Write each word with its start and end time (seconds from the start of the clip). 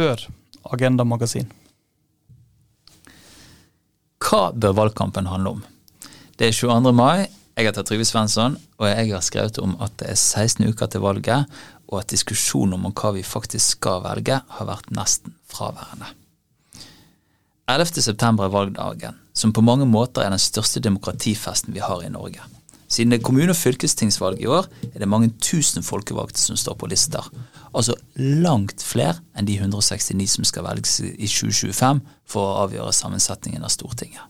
Hør 0.00 0.22
Agenda 0.72 1.04
Magasin. 1.04 1.50
Hva 4.24 4.46
bør 4.56 4.72
valgkampen 4.78 5.26
handle 5.28 5.58
om? 5.58 5.58
Det 6.40 6.46
er 6.48 6.56
22. 6.56 6.92
mai. 6.96 7.26
Jeg 7.58 7.66
heter 7.68 7.84
Trygve 7.84 8.06
Svensson, 8.08 8.56
og 8.80 8.86
jeg 8.88 9.10
har 9.10 9.20
skrevet 9.26 9.58
om 9.60 9.74
at 9.84 9.92
det 10.00 10.08
er 10.08 10.16
16 10.16 10.70
uker 10.70 10.88
til 10.88 11.04
valget, 11.04 11.58
og 11.90 11.98
at 12.00 12.14
diskusjonen 12.14 12.78
om 12.78 12.94
hva 12.94 13.10
vi 13.18 13.26
faktisk 13.26 13.76
skal 13.76 14.00
velge, 14.06 14.38
har 14.40 14.70
vært 14.70 14.88
nesten 14.96 15.34
fraværende. 15.52 16.08
11. 17.68 18.00
september 18.00 18.48
er 18.48 18.54
valgdagen, 18.56 19.20
som 19.36 19.52
på 19.52 19.60
mange 19.60 19.84
måter 19.84 20.24
er 20.24 20.32
den 20.32 20.40
største 20.40 20.80
demokratifesten 20.80 21.76
vi 21.76 21.84
har 21.84 22.00
i 22.06 22.08
Norge. 22.08 22.40
Siden 22.90 23.12
det 23.12 23.20
er 23.20 23.26
kommune- 23.26 23.54
og 23.54 23.56
fylkestingsvalg 23.56 24.40
i 24.42 24.48
år, 24.50 24.66
er 24.94 24.98
det 24.98 25.08
mange 25.08 25.30
tusen 25.38 25.84
folkevalgte 25.86 26.42
som 26.42 26.58
står 26.58 26.74
på 26.74 26.88
lister. 26.90 27.22
Altså 27.70 27.94
langt 28.18 28.82
flere 28.82 29.20
enn 29.38 29.46
de 29.46 29.54
169 29.60 30.26
som 30.34 30.44
skal 30.48 30.66
velges 30.66 30.98
i 31.00 31.28
2025 31.30 32.00
for 32.26 32.42
å 32.48 32.64
avgjøre 32.64 32.96
sammensetningen 32.96 33.62
av 33.62 33.70
Stortinget. 33.70 34.26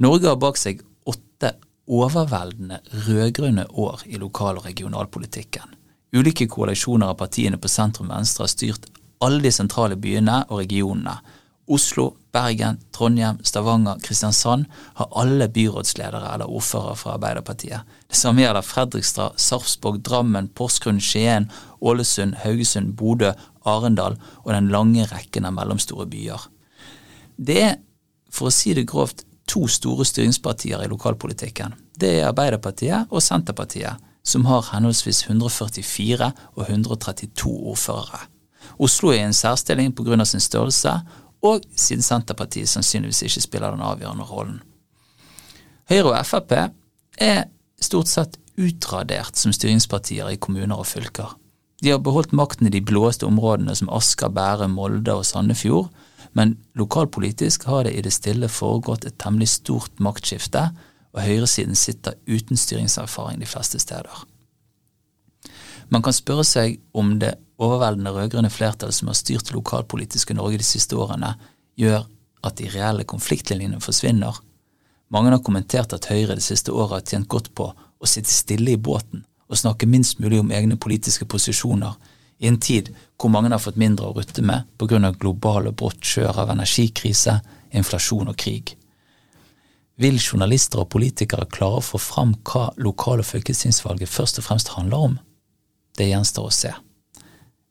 Norge 0.00 0.28
har 0.28 0.40
bak 0.40 0.56
seg 0.56 0.80
åtte 1.04 1.52
overveldende 1.86 2.80
rød-grønne 3.06 3.66
år 3.68 4.06
i 4.06 4.16
lokal- 4.20 4.56
og 4.56 4.66
regionalpolitikken. 4.66 5.76
Ulike 6.16 6.48
koalisjoner 6.48 7.12
av 7.12 7.20
partiene 7.20 7.60
på 7.60 7.68
sentrum-venstre 7.68 8.46
har 8.46 8.52
styrt 8.52 8.88
alle 9.20 9.42
de 9.44 9.52
sentrale 9.52 9.96
byene 10.00 10.42
og 10.48 10.62
regionene, 10.64 11.18
Oslo, 11.66 12.14
Bergen, 12.32 12.78
Trondheim, 12.92 13.38
Stavanger, 13.42 13.98
Kristiansand 14.02 14.66
har 14.94 15.08
alle 15.18 15.48
byrådsledere 15.48 16.34
eller 16.34 16.50
ordførere 16.50 16.96
fra 16.96 17.14
Arbeiderpartiet. 17.16 17.80
Det 18.08 18.16
samme 18.16 18.44
gjelder 18.44 18.62
Fredrikstad, 18.62 19.38
Sarpsborg, 19.40 19.98
Drammen, 20.06 20.48
Porsgrunn, 20.48 21.00
Skien, 21.00 21.50
Ålesund, 21.80 22.36
Haugesund, 22.44 22.94
Bodø, 22.96 23.32
Arendal 23.66 24.18
og 24.44 24.52
den 24.54 24.70
lange 24.70 25.08
rekken 25.10 25.48
av 25.48 25.56
mellomstore 25.56 26.06
byer. 26.10 26.46
Det 27.36 27.58
er, 27.62 27.74
for 28.30 28.50
å 28.50 28.54
si 28.54 28.76
det 28.76 28.86
grovt, 28.86 29.24
to 29.50 29.66
store 29.70 30.06
styringspartier 30.06 30.82
i 30.84 30.90
lokalpolitikken. 30.90 31.74
Det 31.98 32.20
er 32.20 32.30
Arbeiderpartiet 32.30 33.10
og 33.10 33.22
Senterpartiet, 33.22 34.02
som 34.26 34.46
har 34.46 34.70
henholdsvis 34.72 35.24
144 35.28 36.32
og 36.54 36.64
132 36.66 37.52
ordførere. 37.72 38.26
Oslo 38.82 39.12
er 39.12 39.22
i 39.22 39.26
en 39.28 39.36
særstilling 39.36 39.94
pga. 39.94 40.24
sin 40.24 40.40
størrelse, 40.40 41.00
og 41.44 41.64
siden 41.76 42.04
Senterpartiet 42.04 42.70
sannsynligvis 42.70 43.22
ikke 43.26 43.44
spiller 43.44 43.74
den 43.74 43.84
avgjørende 43.84 44.26
rollen. 44.28 44.60
Høyre 45.90 46.16
og 46.16 46.26
Frp 46.26 46.52
er 47.22 47.44
stort 47.82 48.10
sett 48.10 48.38
utradert 48.56 49.36
som 49.36 49.52
styringspartier 49.54 50.32
i 50.32 50.40
kommuner 50.40 50.80
og 50.80 50.88
fylker. 50.88 51.36
De 51.84 51.92
har 51.92 52.00
beholdt 52.00 52.32
makten 52.32 52.66
i 52.66 52.72
de 52.72 52.80
blåeste 52.80 53.26
områdene 53.28 53.74
som 53.76 53.90
Asker, 53.92 54.32
Bærum, 54.32 54.78
Molde 54.78 55.12
og 55.12 55.26
Sandefjord, 55.28 55.90
men 56.32 56.56
lokalpolitisk 56.76 57.64
har 57.68 57.84
det 57.84 57.94
i 57.96 58.04
det 58.04 58.12
stille 58.16 58.48
foregått 58.48 59.04
et 59.04 59.18
temmelig 59.20 59.48
stort 59.54 60.00
maktskifte, 60.00 60.70
og 61.16 61.22
høyresiden 61.24 61.76
sitter 61.76 62.16
uten 62.28 62.58
styringserfaring 62.60 63.40
de 63.40 63.48
fleste 63.48 63.80
steder. 63.80 64.24
Man 65.88 66.02
kan 66.02 66.16
spørre 66.16 66.44
seg 66.44 66.80
om 66.96 67.14
det 67.20 67.36
overveldende 67.62 68.12
rød-grønne 68.12 68.50
flertall 68.52 68.92
som 68.92 69.08
har 69.10 69.16
styrt 69.18 69.52
lokalpolitiske 69.54 70.34
Norge 70.36 70.60
de 70.60 70.66
siste 70.66 70.96
årene, 70.96 71.34
gjør 71.76 72.04
at 72.46 72.58
de 72.60 72.68
reelle 72.70 73.06
konfliktlinjene 73.08 73.80
forsvinner. 73.80 74.36
Mange 75.08 75.32
har 75.32 75.42
kommentert 75.44 75.94
at 75.94 76.08
Høyre 76.10 76.36
det 76.36 76.44
siste 76.44 76.74
året 76.74 76.98
har 76.98 77.06
tjent 77.06 77.28
godt 77.32 77.52
på 77.54 77.70
å 77.72 78.10
sitte 78.10 78.32
stille 78.32 78.74
i 78.74 78.80
båten 78.80 79.24
og 79.46 79.60
snakke 79.60 79.86
minst 79.86 80.18
mulig 80.18 80.40
om 80.42 80.50
egne 80.50 80.76
politiske 80.76 81.26
posisjoner, 81.30 81.94
i 82.38 82.48
en 82.50 82.58
tid 82.60 82.90
hvor 83.16 83.30
mange 83.32 83.48
har 83.52 83.62
fått 83.62 83.78
mindre 83.80 84.10
å 84.10 84.16
rutte 84.16 84.42
med 84.44 84.66
på 84.76 84.88
grunn 84.90 85.06
av 85.08 85.16
global 85.22 85.70
og 85.70 85.76
brått 85.80 86.02
skjør 86.04 86.42
av 86.42 86.50
energikrise, 86.52 87.38
inflasjon 87.70 88.28
og 88.28 88.36
krig. 88.36 88.74
Vil 89.96 90.18
journalister 90.20 90.82
og 90.82 90.90
politikere 90.92 91.48
klare 91.48 91.80
å 91.80 91.84
få 91.84 92.00
fram 92.02 92.34
hva 92.44 92.66
lokal- 92.76 93.22
og 93.22 93.28
fylkestingsvalget 93.30 94.12
først 94.12 94.42
og 94.42 94.48
fremst 94.50 94.74
handler 94.74 95.06
om? 95.08 95.14
Det 95.96 96.10
gjenstår 96.10 96.50
å 96.50 96.52
se. 96.52 96.74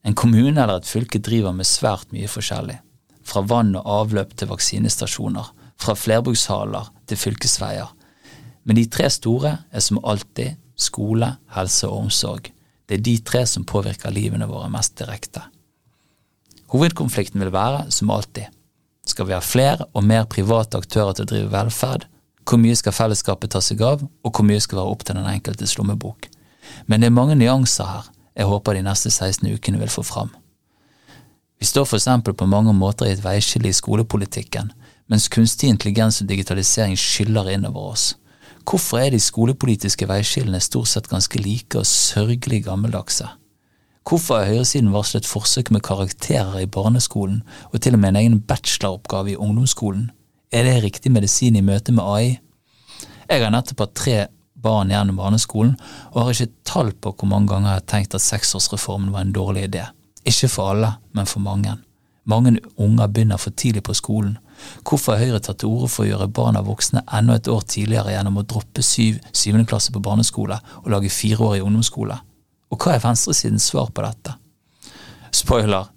En 0.05 0.13
kommune 0.13 0.53
eller 0.61 0.77
et 0.77 0.89
fylke 0.89 1.19
driver 1.23 1.53
med 1.55 1.65
svært 1.65 2.11
mye 2.13 2.29
forskjellig, 2.29 2.77
fra 3.25 3.41
vann 3.49 3.73
og 3.79 3.87
avløp 3.89 4.35
til 4.37 4.51
vaksinestasjoner, 4.51 5.47
fra 5.81 5.95
flerbrukshaler 5.97 6.91
til 7.09 7.19
fylkesveier. 7.19 7.89
Men 8.65 8.77
de 8.77 8.85
tre 8.89 9.09
store 9.09 9.57
er 9.71 9.83
som 9.83 10.01
alltid 10.05 10.59
skole, 10.77 11.31
helse 11.55 11.89
og 11.89 12.05
omsorg. 12.05 12.51
Det 12.85 12.99
er 12.99 13.05
de 13.05 13.17
tre 13.25 13.45
som 13.49 13.65
påvirker 13.65 14.13
livene 14.13 14.47
våre 14.49 14.69
mest 14.69 14.93
direkte. 14.99 15.41
Hovedkonflikten 16.73 17.41
vil 17.41 17.53
være, 17.53 17.87
som 17.89 18.13
alltid, 18.13 18.51
skal 19.05 19.29
vi 19.29 19.35
ha 19.37 19.41
flere 19.41 19.87
og 19.93 20.05
mer 20.05 20.25
private 20.29 20.77
aktører 20.81 21.13
til 21.13 21.25
å 21.25 21.29
drive 21.29 21.53
velferd, 21.53 22.05
hvor 22.45 22.61
mye 22.61 22.77
skal 22.77 22.93
fellesskapet 22.93 23.53
ta 23.53 23.61
seg 23.61 23.81
av, 23.85 24.03
og 24.05 24.31
hvor 24.31 24.45
mye 24.45 24.61
skal 24.61 24.81
være 24.81 24.93
opp 24.93 25.05
til 25.05 25.17
den 25.17 25.29
enkeltes 25.29 25.77
lommebok. 25.79 26.29
Men 26.85 27.01
det 27.01 27.09
er 27.09 27.17
mange 27.17 27.37
nyanser 27.37 27.89
her, 27.89 28.09
jeg 28.35 28.49
håper 28.49 28.75
de 28.75 28.83
neste 28.83 29.11
16 29.11 29.47
ukene 29.53 29.79
vil 29.79 29.91
få 29.91 30.03
fram. 30.03 30.33
Vi 31.59 31.65
står 31.65 31.95
eksempel 31.95 32.33
på 32.33 32.45
mange 32.45 32.73
måter 32.73 33.07
i 33.07 33.13
et 33.15 33.23
veiskille 33.23 33.69
i 33.69 33.73
skolepolitikken, 33.73 34.73
mens 35.07 35.29
kunstig 35.31 35.69
intelligens 35.69 36.21
og 36.21 36.29
digitalisering 36.29 36.97
skyller 36.99 37.49
innover 37.53 37.93
oss. 37.93 38.15
Hvorfor 38.65 38.99
er 38.99 39.13
de 39.13 39.21
skolepolitiske 39.21 40.07
veiskillene 40.09 40.59
stort 40.59 40.89
sett 40.89 41.09
ganske 41.09 41.39
like 41.39 41.77
og 41.79 41.85
sørgelig 41.85 42.63
gammeldagse? 42.65 43.27
Hvorfor 44.05 44.37
har 44.37 44.49
høyresiden 44.51 44.91
varslet 44.93 45.25
forsøk 45.25 45.71
med 45.71 45.81
karakterer 45.85 46.59
i 46.61 46.69
barneskolen, 46.69 47.43
og 47.71 47.81
til 47.81 47.93
og 47.93 47.99
med 47.99 48.09
en 48.09 48.19
egen 48.21 48.41
bacheloroppgave 48.41 49.31
i 49.31 49.35
ungdomsskolen? 49.35 50.11
Er 50.51 50.63
det 50.63 50.83
riktig 50.83 51.11
medisin 51.11 51.55
i 51.55 51.61
møte 51.65 51.93
med 51.93 52.03
AI? 52.03 52.39
Jeg 53.29 53.41
har 53.41 53.53
nettopp 53.53 53.81
hatt 53.81 53.95
tre 53.97 54.17
barn 54.65 54.93
gjennom 54.93 55.21
barneskolen, 55.21 55.75
og 56.13 56.21
har 56.21 56.33
ikke 56.33 56.65
tall 56.67 56.91
på 56.97 57.13
hvor 57.13 57.29
mange 57.29 57.53
ganger 57.53 57.71
jeg 57.71 57.81
har 57.81 57.89
tenkt 57.93 58.17
at 58.17 58.25
seksårsreformen 58.25 59.13
var 59.13 59.25
en 59.25 59.35
dårlig 59.35 59.67
idé. 59.69 59.85
Ikke 60.25 60.49
for 60.49 60.73
alle, 60.73 60.95
men 61.13 61.29
for 61.29 61.45
mange. 61.45 61.77
Mange 62.25 62.57
unger 62.81 63.07
begynner 63.07 63.37
for 63.37 63.53
tidlig 63.53 63.83
på 63.85 63.93
skolen. 63.93 64.37
Hvorfor 64.87 65.13
har 65.13 65.21
Høyre 65.21 65.41
tatt 65.43 65.59
til 65.61 65.69
orde 65.69 65.91
for 65.93 66.05
å 66.05 66.09
gjøre 66.09 66.31
barna 66.33 66.63
voksne 66.65 67.03
enda 67.13 67.35
et 67.37 67.49
år 67.51 67.65
tidligere 67.69 68.15
gjennom 68.15 68.39
å 68.41 68.45
droppe 68.49 68.81
syv, 68.85 69.19
syvende 69.35 69.67
klasse 69.69 69.93
på 69.93 70.01
barneskole 70.01 70.57
og 70.81 70.89
lage 70.93 71.13
fire 71.13 71.43
år 71.45 71.59
i 71.59 71.65
ungdomsskole? 71.65 72.17
Og 72.73 72.81
hva 72.81 72.95
er 72.95 73.03
venstresidens 73.03 73.67
svar 73.69 73.91
på 73.93 74.05
dette? 74.05 74.33
Spoiler, 75.35 75.91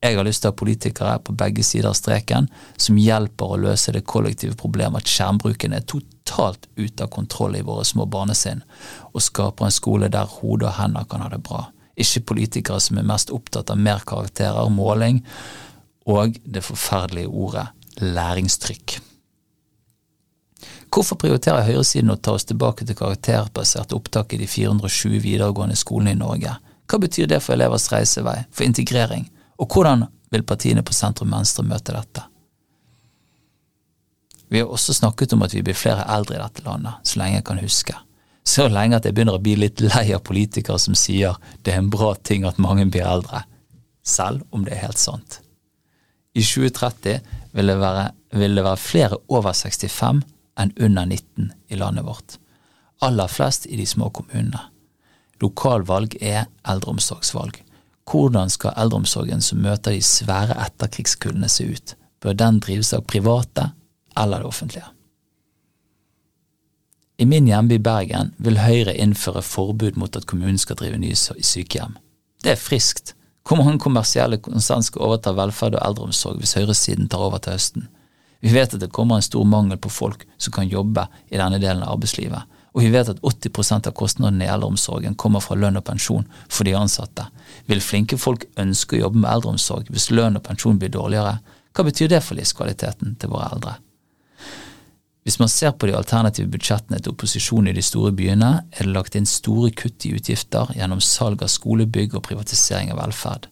jeg 0.00 0.16
har 0.16 0.24
lyst 0.24 0.40
til 0.40 0.48
å 0.48 0.54
ha 0.54 0.56
politikere 0.56 1.16
på 1.24 1.34
begge 1.36 1.64
sider 1.66 1.90
av 1.90 1.96
streken 1.98 2.46
som 2.80 2.96
hjelper 2.96 3.52
å 3.52 3.58
løse 3.60 3.92
det 3.92 4.06
kollektive 4.08 4.56
problemet 4.56 5.04
at 5.04 5.12
skjermbruken 5.12 5.74
er 5.76 5.84
totalt 5.84 6.70
ute 6.76 7.04
av 7.04 7.10
kontroll 7.12 7.58
i 7.58 7.64
våre 7.66 7.84
små 7.84 8.06
barnesinn, 8.08 8.62
og 9.12 9.20
skaper 9.20 9.68
en 9.68 9.74
skole 9.76 10.08
der 10.08 10.30
hode 10.40 10.70
og 10.70 10.78
hender 10.78 11.04
kan 11.10 11.20
ha 11.20 11.28
det 11.28 11.42
bra. 11.44 11.66
Ikke 12.00 12.24
politikere 12.32 12.80
som 12.80 12.96
er 12.96 13.08
mest 13.10 13.32
opptatt 13.34 13.68
av 13.72 13.76
mer 13.80 14.00
karakterer, 14.08 14.72
måling 14.72 15.20
og 16.08 16.38
det 16.44 16.64
forferdelige 16.64 17.28
ordet 17.28 17.66
læringstrykk. 18.00 18.96
Hvorfor 20.90 21.20
prioriterer 21.20 21.66
høyresiden 21.68 22.10
å 22.10 22.16
ta 22.16 22.32
oss 22.38 22.48
tilbake 22.48 22.86
til 22.88 22.96
karakterbasert 22.98 23.92
opptak 23.94 24.32
i 24.32 24.40
de 24.40 24.48
420 24.48 25.20
videregående 25.22 25.76
skolene 25.78 26.16
i 26.16 26.18
Norge? 26.18 26.56
Hva 26.90 26.98
betyr 26.98 27.28
det 27.30 27.42
for 27.44 27.54
elevers 27.54 27.86
reisevei, 27.92 28.40
for 28.50 28.66
integrering? 28.66 29.28
Og 29.60 29.68
hvordan 29.68 30.06
vil 30.32 30.46
partiene 30.46 30.84
på 30.86 30.94
sentrum-venstre 30.96 31.64
møte 31.66 31.94
dette? 31.94 32.24
Vi 34.50 34.58
har 34.58 34.70
også 34.72 34.94
snakket 34.96 35.34
om 35.36 35.44
at 35.46 35.54
vi 35.54 35.62
blir 35.62 35.78
flere 35.78 36.06
eldre 36.10 36.38
i 36.38 36.42
dette 36.42 36.64
landet, 36.66 37.04
så 37.06 37.20
lenge 37.20 37.38
jeg 37.38 37.46
kan 37.46 37.60
huske. 37.62 37.94
Så 38.42 38.66
lenge 38.72 38.98
at 38.98 39.06
jeg 39.06 39.14
begynner 39.14 39.36
å 39.38 39.42
bli 39.42 39.54
litt 39.58 39.82
lei 39.84 40.08
av 40.16 40.24
politikere 40.26 40.80
som 40.80 40.96
sier 40.98 41.36
det 41.62 41.74
er 41.74 41.82
en 41.82 41.92
bra 41.92 42.14
ting 42.26 42.46
at 42.48 42.58
mange 42.58 42.88
blir 42.90 43.06
eldre, 43.06 43.44
selv 44.02 44.42
om 44.50 44.64
det 44.66 44.74
er 44.74 44.86
helt 44.88 44.98
sant. 44.98 45.38
I 46.34 46.42
2030 46.42 47.20
vil 47.54 47.70
det 47.70 47.78
være, 47.78 48.10
vil 48.38 48.58
det 48.58 48.66
være 48.66 48.80
flere 48.80 49.20
over 49.28 49.54
65 49.54 50.22
enn 50.60 50.74
under 50.78 51.06
19 51.06 51.52
i 51.70 51.78
landet 51.78 52.06
vårt. 52.06 52.38
Aller 53.06 53.30
flest 53.30 53.66
i 53.66 53.78
de 53.78 53.86
små 53.86 54.10
kommunene. 54.14 54.66
Lokalvalg 55.40 56.16
er 56.20 56.48
eldreomsorgsvalg. 56.68 57.62
Hvordan 58.10 58.50
skal 58.50 58.74
eldreomsorgen 58.76 59.42
som 59.44 59.60
møter 59.62 59.94
de 59.94 60.02
svære 60.02 60.56
etterkrigskullene 60.64 61.48
se 61.48 61.68
ut? 61.70 61.94
Bør 62.20 62.34
den 62.34 62.58
drives 62.60 62.92
av 62.96 63.06
private 63.06 63.70
eller 64.18 64.42
det 64.42 64.50
offentlige? 64.50 64.88
I 67.20 67.26
min 67.28 67.46
hjemby 67.46 67.76
Bergen 67.84 68.32
vil 68.40 68.58
Høyre 68.58 68.96
innføre 68.96 69.42
forbud 69.44 69.98
mot 70.00 70.16
at 70.16 70.26
kommunen 70.26 70.58
skal 70.58 70.78
drive 70.80 70.98
nye 70.98 71.16
sykehjem. 71.16 71.98
Det 72.42 72.54
er 72.54 72.60
friskt. 72.60 73.14
Hvor 73.46 73.60
mange 73.60 73.78
kommersielle 73.82 74.38
konsern 74.40 74.82
skal 74.82 75.04
overta 75.04 75.32
velferd 75.36 75.76
og 75.76 75.84
eldreomsorg 75.84 76.40
hvis 76.40 76.56
høyresiden 76.56 77.10
tar 77.12 77.26
over 77.28 77.38
til 77.38 77.56
høsten? 77.56 77.88
Vi 78.40 78.54
vet 78.54 78.74
at 78.74 78.80
det 78.80 78.92
kommer 78.96 79.20
en 79.20 79.26
stor 79.26 79.44
mangel 79.44 79.76
på 79.76 79.92
folk 79.92 80.24
som 80.40 80.54
kan 80.56 80.68
jobbe 80.68 81.04
i 81.28 81.36
denne 81.36 81.60
delen 81.60 81.84
av 81.84 81.98
arbeidslivet, 81.98 82.40
og 82.70 82.84
vi 82.84 82.90
vet 82.94 83.10
at 83.10 83.20
80% 83.26 83.88
av 83.90 83.94
kostnadene 83.98 84.46
i 84.46 84.50
eldreomsorgen 84.50 85.16
kommer 85.18 85.42
fra 85.42 85.56
lønn 85.58 85.80
og 85.80 85.86
pensjon 85.88 86.26
for 86.46 86.68
de 86.68 86.76
ansatte. 86.78 87.26
Vil 87.66 87.82
flinke 87.82 88.18
folk 88.20 88.46
ønske 88.60 88.96
å 88.96 89.04
jobbe 89.04 89.22
med 89.24 89.30
eldreomsorg 89.32 89.90
hvis 89.90 90.10
lønn 90.14 90.38
og 90.38 90.44
pensjon 90.46 90.78
blir 90.78 90.92
dårligere? 90.94 91.40
Hva 91.74 91.86
betyr 91.86 92.10
det 92.12 92.22
for 92.26 92.38
livskvaliteten 92.38 93.16
til 93.18 93.32
våre 93.32 93.50
eldre? 93.54 93.76
Hvis 95.26 95.38
man 95.38 95.50
ser 95.52 95.74
på 95.76 95.86
de 95.86 95.96
alternative 95.98 96.48
budsjettene 96.50 96.98
til 96.98 97.12
opposisjonen 97.12 97.70
i 97.70 97.76
de 97.76 97.84
store 97.84 98.12
byene, 98.16 98.52
er 98.72 98.86
det 98.86 98.94
lagt 98.94 99.18
inn 99.18 99.28
store 99.28 99.68
kutt 99.76 100.06
i 100.08 100.14
utgifter 100.16 100.72
gjennom 100.78 101.02
salg 101.04 101.42
av 101.44 101.52
skolebygg 101.52 102.16
og 102.16 102.24
privatisering 102.26 102.94
av 102.94 103.02
velferd. 103.02 103.50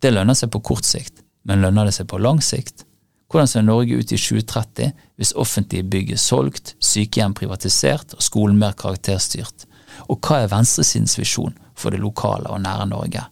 Det 0.00 0.12
lønner 0.14 0.38
seg 0.38 0.52
på 0.54 0.62
kort 0.70 0.86
sikt, 0.86 1.24
men 1.44 1.64
lønner 1.64 1.88
det 1.88 1.96
seg 1.96 2.08
på 2.08 2.20
lang 2.22 2.38
sikt? 2.44 2.86
Hvordan 3.30 3.46
ser 3.46 3.62
Norge 3.62 3.94
ut 3.94 4.12
i 4.12 4.18
2030 4.18 4.92
hvis 5.20 5.34
offentlige 5.38 5.86
bygg 5.86 6.14
er 6.16 6.18
solgt, 6.18 6.74
sykehjem 6.82 7.36
privatisert 7.38 8.16
og 8.16 8.24
skolen 8.26 8.58
mer 8.58 8.74
karakterstyrt? 8.78 9.68
Og 10.10 10.18
hva 10.18 10.40
er 10.42 10.50
venstresidens 10.50 11.14
visjon 11.18 11.54
for 11.78 11.94
det 11.94 12.00
lokale 12.02 12.50
og 12.50 12.64
nære 12.64 12.88
Norge? 12.90 13.22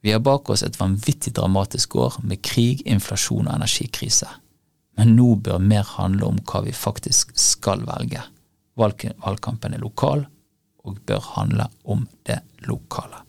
Vi 0.00 0.12
har 0.14 0.22
bak 0.24 0.48
oss 0.48 0.62
et 0.64 0.78
vanvittig 0.80 1.34
dramatisk 1.36 1.96
år 1.96 2.20
med 2.22 2.40
krig, 2.46 2.84
inflasjon 2.86 3.50
og 3.50 3.56
energikrise. 3.58 4.28
Men 4.96 5.16
nå 5.16 5.34
bør 5.44 5.58
mer 5.58 5.84
handle 5.96 6.30
om 6.30 6.38
hva 6.46 6.62
vi 6.64 6.76
faktisk 6.76 7.34
skal 7.36 7.82
velge. 7.88 8.22
Valgkampen 8.78 9.74
er 9.74 9.82
lokal 9.82 10.24
og 10.86 11.02
bør 11.04 11.26
handle 11.34 11.66
om 11.84 12.06
det 12.28 12.38
lokale. 12.68 13.26